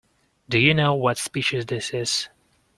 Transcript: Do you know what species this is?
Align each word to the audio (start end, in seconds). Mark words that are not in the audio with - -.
Do 0.49 0.57
you 0.57 0.73
know 0.73 0.95
what 0.95 1.19
species 1.19 1.67
this 1.67 1.91
is? 1.93 2.27